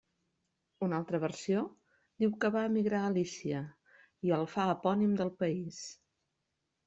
Una 0.85 0.95
altra 0.99 1.19
versió 1.23 1.59
diu 2.23 2.31
que 2.45 2.49
va 2.55 2.63
emigrar 2.69 3.01
a 3.05 3.11
Lícia 3.17 3.61
i 4.29 4.33
el 4.39 4.49
fa 4.55 4.67
epònim 4.75 5.13
del 5.21 5.31
país. 5.45 5.83